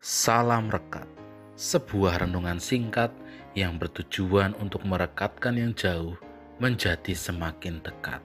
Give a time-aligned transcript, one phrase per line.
[0.00, 1.04] Salam Rekat,
[1.60, 3.12] sebuah renungan singkat
[3.52, 6.16] yang bertujuan untuk merekatkan yang jauh
[6.56, 8.24] menjadi semakin dekat.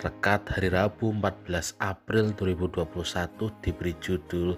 [0.00, 2.88] Rekat hari Rabu 14 April 2021
[3.60, 4.56] diberi judul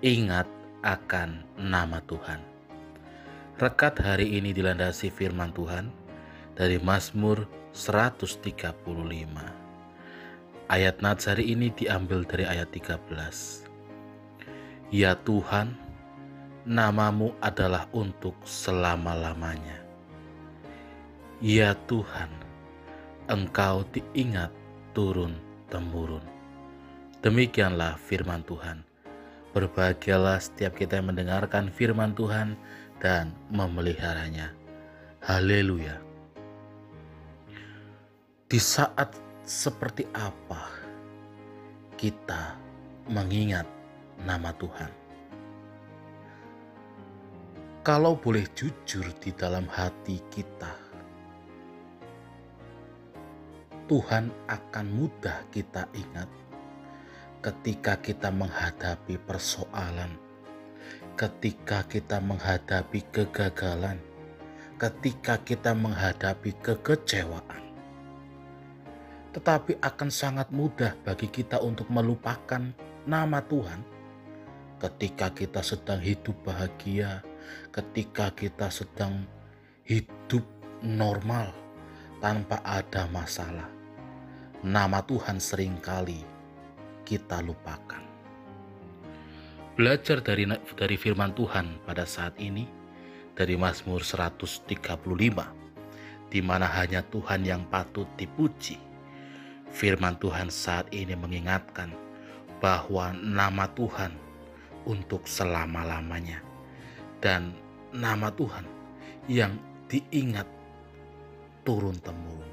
[0.00, 0.48] Ingat
[0.80, 2.40] akan nama Tuhan.
[3.60, 5.92] Rekat hari ini dilandasi firman Tuhan
[6.56, 7.44] dari Mazmur
[7.76, 8.72] 135.
[10.64, 13.63] Ayat nats hari ini diambil dari ayat 13.
[14.92, 15.72] Ya Tuhan,
[16.68, 19.80] namamu adalah untuk selama-lamanya.
[21.40, 22.28] Ya Tuhan,
[23.28, 24.52] Engkau diingat
[24.92, 26.24] turun-temurun.
[27.24, 28.84] Demikianlah firman Tuhan.
[29.56, 32.58] Berbahagialah setiap kita yang mendengarkan firman Tuhan
[33.00, 34.52] dan memeliharanya.
[35.24, 35.96] Haleluya.
[38.44, 40.68] Di saat seperti apa
[41.96, 42.60] kita
[43.08, 43.64] mengingat
[44.22, 44.92] nama Tuhan?
[47.84, 50.72] Kalau boleh jujur di dalam hati kita,
[53.84, 56.24] Tuhan akan mudah kita ingat
[57.44, 60.16] ketika kita menghadapi persoalan,
[61.12, 64.00] ketika kita menghadapi kegagalan,
[64.80, 67.62] ketika kita menghadapi kekecewaan.
[69.36, 72.72] Tetapi akan sangat mudah bagi kita untuk melupakan
[73.04, 73.93] nama Tuhan
[74.78, 77.22] ketika kita sedang hidup bahagia,
[77.70, 79.26] ketika kita sedang
[79.84, 80.42] hidup
[80.80, 81.52] normal
[82.18, 83.68] tanpa ada masalah.
[84.64, 86.24] Nama Tuhan sering kali
[87.04, 88.00] kita lupakan.
[89.76, 90.48] Belajar dari
[90.78, 92.64] dari firman Tuhan pada saat ini
[93.34, 94.70] dari Mazmur 135
[96.30, 98.78] di mana hanya Tuhan yang patut dipuji.
[99.74, 101.90] Firman Tuhan saat ini mengingatkan
[102.62, 104.23] bahwa nama Tuhan
[104.84, 106.40] untuk selama-lamanya
[107.20, 107.56] dan
[107.94, 108.66] nama Tuhan
[109.30, 109.56] yang
[109.88, 110.48] diingat
[111.64, 112.52] turun-temurun.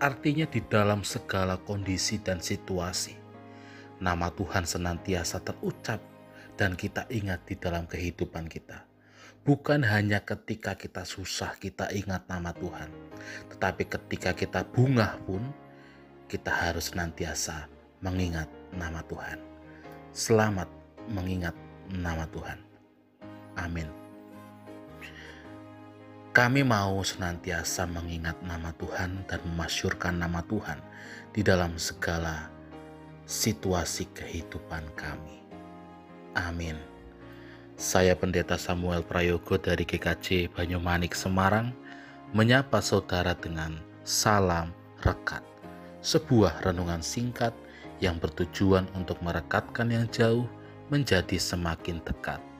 [0.00, 3.14] Artinya di dalam segala kondisi dan situasi,
[4.00, 6.00] nama Tuhan senantiasa terucap
[6.54, 8.86] dan kita ingat di dalam kehidupan kita.
[9.44, 12.88] Bukan hanya ketika kita susah kita ingat nama Tuhan,
[13.52, 15.44] tetapi ketika kita bungah pun
[16.32, 17.68] kita harus senantiasa
[18.00, 19.36] mengingat nama Tuhan.
[20.16, 21.56] Selamat mengingat
[21.90, 22.58] nama Tuhan.
[23.58, 23.88] Amin.
[26.34, 30.82] Kami mau senantiasa mengingat nama Tuhan dan memasyurkan nama Tuhan
[31.30, 32.50] di dalam segala
[33.22, 35.46] situasi kehidupan kami.
[36.34, 36.74] Amin.
[37.78, 41.70] Saya Pendeta Samuel Prayogo dari GKJ Banyumanik Semarang
[42.34, 44.74] menyapa saudara dengan salam
[45.06, 45.42] rekat
[46.02, 47.54] sebuah renungan singkat
[48.02, 50.44] yang bertujuan untuk merekatkan yang jauh
[50.88, 52.53] menjadi semakin dekat.